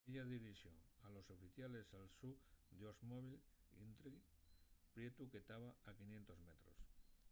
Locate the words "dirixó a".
0.25-1.11